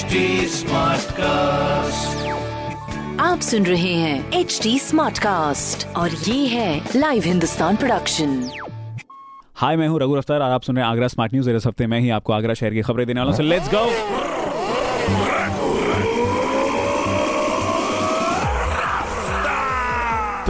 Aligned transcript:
HD 0.00 0.12
cast 1.12 2.28
आप 3.20 3.40
सुन 3.40 3.66
रहे 3.66 3.94
हैं 3.94 4.32
एच 4.32 4.60
डी 4.62 4.78
स्मार्ट 4.78 5.18
कास्ट 5.18 5.96
और 5.96 6.10
ये 6.10 6.46
है 6.46 6.88
लाइव 6.96 7.22
हिंदुस्तान 7.22 7.76
प्रोडक्शन 7.76 8.50
हाय 9.54 9.76
मैं 9.76 9.88
हूँ 9.88 10.00
रघु 10.00 10.14
अफ्तार 10.14 10.40
और 10.40 10.50
आप 10.50 10.62
सुन 10.62 10.76
रहे 10.76 10.84
हैं 10.84 10.92
आगरा 10.92 11.08
स्मार्ट 11.08 11.32
न्यूज़ 11.34 11.50
इस 11.50 11.66
हफ़्ते 11.66 11.86
में 11.86 12.00
ही 12.00 12.10
आपको 12.10 12.32
आगरा 12.32 12.54
शहर 12.54 12.74
की 12.74 12.82
खबरें 12.82 13.06
देने 13.06 13.20
वालों 13.20 13.34
हूँ। 13.34 13.44
लेट्स 13.44 13.68
गो 13.74 13.84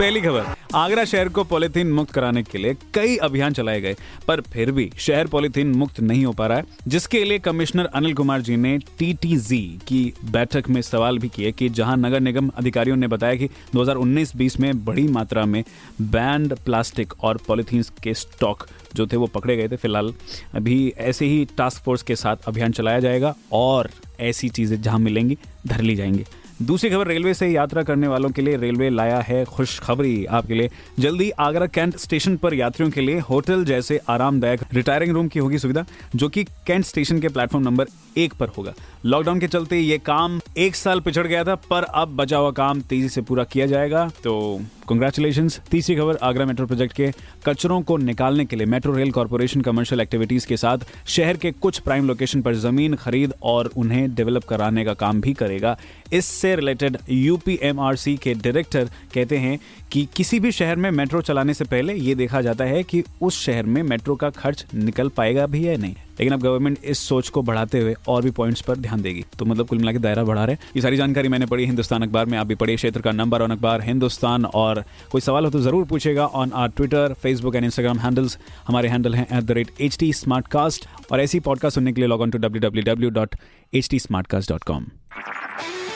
पहली 0.01 0.21
खबर, 0.21 0.45
आगरा 0.75 1.03
शहर 1.05 1.29
को 1.29 1.43
पॉलीथीन 1.43 1.91
मुक्त 1.91 2.11
कराने 2.11 2.41
के 2.43 2.57
लिए 2.57 2.75
कई 2.93 3.15
अभियान 3.17 3.53
चलाए 3.53 3.81
गए, 3.81 3.95
पर 4.27 4.41
फिर 4.43 4.71
भी 4.71 4.89
शहर 4.97 5.27
पॉलीथीन 5.27 5.71
मुक्त 5.71 5.99
नहीं 5.99 6.25
हो 6.25 6.31
पा 6.33 6.47
रहा 6.47 6.57
है, 6.57 6.65
जिसके 6.87 7.23
लिए 7.23 7.39
कमिश्नर 7.39 7.85
अनिल 7.85 8.13
कुमार 8.13 8.41
जी 8.41 8.57
ने 8.57 8.77
टीटीजी 8.99 9.61
की 9.87 10.01
बैठक 10.25 10.69
में 10.69 10.81
सवाल 10.81 11.19
भी 11.19 11.29
किए 11.29 11.51
कि 11.51 11.69
जहाँ 11.69 11.97
नगर 11.97 12.19
निगम 12.19 12.49
अधिकारियों 12.49 12.95
ने 12.95 13.07
बताया 13.07 13.35
कि 13.35 13.49
2019-20 13.75 14.59
में 14.59 14.83
बड़ी 14.85 15.07
मात्रा 15.09 15.45
में 15.45 15.63
बैंड 16.01 16.55
प्लास्टिक 16.55 17.13
और 17.23 17.39
पॉलीथीन 17.47 17.83
के 18.03 18.13
स्टॉक 18.13 18.67
जो 18.95 19.07
थे 19.07 19.17
वो 19.17 19.27
पकड़े 19.27 19.57
गए 19.57 19.67
थे, 19.67 19.75
फ़िलहाल 19.75 20.13
अभी 20.53 20.93
ऐसे 20.97 21.25
ही 21.25 21.47
टास्क 21.57 21.83
फोर्स 21.83 22.03
के 22.03 22.15
साथ 22.15 22.47
अभियान 22.47 22.71
चलाया 22.71 22.99
जाएगा 22.99 23.35
और 23.53 23.89
ऐसी 24.19 24.49
चीज़ें 24.49 24.81
जहाँ 24.81 24.99
मिलेंगी, 24.99 25.37
धर 25.67 25.81
ली 25.81 25.95
जाएँगी। 25.95 26.25
दूसरी 26.61 26.89
खबर, 26.89 27.07
रेलवे 27.07 27.33
से 27.33 27.47
यात्रा 27.47 27.83
करने 27.83 28.07
वालों 28.07 28.29
के 28.29 28.41
लिए 28.41 28.57
रेलवे 28.57 28.89
लाया 28.89 29.19
है 29.19 29.43
खुशखबरी 29.45 30.25
आपके 30.25 30.53
लिए। 30.53 30.69
जल्दी 30.99 31.29
आगरा 31.39 31.65
कैंट 31.67 31.97
स्टेशन 31.97 32.35
पर 32.37 32.53
यात्रियों 32.53 32.91
के 32.91 33.01
लिए 33.01 33.19
होटल 33.19 33.63
जैसे 33.65 33.99
आरामदायक 34.09 34.61
रिटायरिंग 34.73 35.13
रूम 35.13 35.27
की 35.27 35.39
होगी 35.39 35.57
सुविधा, 35.57 35.85
जो 36.15 36.29
कि 36.29 36.43
कैंट 36.43 36.85
स्टेशन 36.85 37.19
के 37.19 37.27
प्लेटफॉर्म 37.27 37.65
नंबर 37.65 37.87
एक 38.17 38.33
पर 38.33 38.47
होगा। 38.47 38.73
लॉकडाउन 39.05 39.39
के 39.39 39.47
चलते 39.47 39.79
ये 39.79 39.97
काम 39.97 40.39
एक 40.57 40.75
साल 40.75 40.99
पिछड़ 40.99 41.27
गया 41.27 41.43
था, 41.43 41.55
पर 41.55 41.83
अब 41.83 42.15
बचा 42.15 42.37
हुआ 42.37 42.51
काम 42.51 42.81
तेज़ी 42.81 43.09
से 43.09 43.21
पूरा 43.21 43.43
किया 43.43 43.65
जाएगा। 43.65 44.09
तो 44.23 44.61
कंग्रेचुलेशन 44.91 45.47
तीसरी 45.71 45.95
खबर, 45.95 46.15
आगरा 46.17 46.45
मेट्रो 46.45 46.65
प्रोजेक्ट 46.67 46.93
के 46.93 47.11
कचरों 47.45 47.81
को 47.81 47.95
निकालने 47.97 48.45
के 48.45 48.55
लिए 48.55 48.65
metro 48.65 48.93
rail 48.93 49.11
corporation 49.11 49.61
commercial 49.61 50.01
activities 50.01 50.47
के 50.47 50.57
साथ 50.57 50.77
शहर 51.07 51.37
के 51.37 51.51
कुछ 51.51 51.79
प्राइम 51.79 52.07
लोकेशन 52.07 52.41
पर 52.41 52.55
ज़मीन 52.55 52.95
खरीद 52.95 53.33
और 53.43 53.71
उन्हें 53.77 54.13
डेवलप 54.15 54.43
कराने 54.43 54.85
का 54.85 54.93
काम 54.95 55.21
भी 55.21 55.33
करेगा। 55.33 55.77
इससे 56.13 56.55
रिलेटेड 56.55 56.97
यूपीएमआरसी 57.09 58.17
के 58.17 58.33
डायरेक्टर 58.33 58.89
कहते 59.13 59.37
हैं 59.37 59.57
कि 59.91 60.07
किसी 60.15 60.39
भी 60.39 60.51
शहर 60.51 60.75
में 60.75 60.91
मेट्रो 60.91 61.21
चलाने 61.21 61.53
से 61.53 61.65
पहले 61.65 61.93
ये 61.93 62.15
देखा 62.15 62.41
जाता 62.41 62.65
है 62.65 62.83
कि 62.83 63.03
उस 63.21 63.41
शहर 63.45 63.65
में 63.65 63.81
मेट्रो 63.83 64.15
का 64.15 64.29
खर्च 64.29 64.65
निकल 64.75 65.09
पाएगा 65.09 65.45
भी 65.45 65.67
या 65.67 65.77
नहीं। 65.77 65.95
लेकिन 66.21 66.33
अब 66.33 66.41
गवर्नमेंट 66.41 66.77
इस 66.85 66.99
सोच 67.09 67.29
को 67.35 67.41
बढ़ाते 67.41 67.79
हुए 67.79 67.95
और 68.07 68.21
भी 68.23 68.31
पॉइंट्स 68.31 68.61
पर 68.61 68.75
ध्यान 68.77 69.01
देगी। 69.01 69.23
तो 69.39 69.45
मतलब 69.45 69.67
कुल 69.67 69.77
मिला 69.77 69.91
के 69.91 69.97
दायरा 69.99 70.23
बढ़ा 70.23 70.43
रहे 70.45 70.55
ये 70.75 70.81
सारी 70.81 70.97
जानकारी 70.97 71.27
मैंने 71.29 71.45
पढ़ी 71.45 71.65
हिंदुस्तान 71.65 72.01
अखबार 72.03 72.25
में। 72.25 72.37
आप 72.37 72.47
भी 72.47 72.55
पढ़िए 72.55 72.75
क्षेत्र 72.75 73.01
का 73.01 73.11
नंबर 73.11 73.41
ऑन 73.41 73.51
अखबार 73.51 73.81
हिंदुस्तान। 73.81 74.45
और 74.45 74.83
कोई 75.11 75.21
सवाल 75.21 75.45
हो 75.45 75.51
तो 75.51 75.59
ज़रूर 75.61 75.85
पूछेगा 75.85 76.25
on 76.25 76.51
our 76.53 76.69
Twitter 76.77 77.13
Facebook 77.23 77.55
and 77.55 77.65
Instagram 77.65 77.99
handles 77.99 78.37
हमारे 78.67 78.89
हैंडल 78.89 79.15
हैं 79.15 79.27
at 79.37 79.43
the 79.43 79.51
rate 79.51 79.71
H 79.81 79.97
T 79.99 80.11
Smartcast 80.47 80.87
और 81.11 81.21
ऐसी 81.21 81.39
पॉडकास्ट 81.49 81.75
सुनने 81.75 81.93
के 81.93 82.01
लिए 82.01 82.07
log 82.09 82.21
on 82.21 82.31
to 82.31 82.37
W 82.37 82.61
W 82.61 82.83
W 82.83 83.09
dot 83.09 83.35
H 83.73 83.89
T 83.89 83.99
Smartcast 84.27 84.51
dot 84.51 84.63
com 84.63 84.85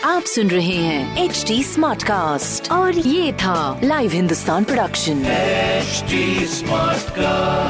आप 0.06 0.24
सुन 0.34 0.50
रहे 0.50 0.76
हैं 0.78 1.24
एच 1.24 1.44
डी 1.48 1.64
स्मार्ट 1.64 2.04
कास्ट 2.04 2.72
और 2.72 2.98
ये 2.98 3.32
था 3.44 3.80
live 3.84 4.12
Hindustan 4.12 4.64
production 4.64 5.24
HD 5.86 6.20
Smartcast. 6.52 7.65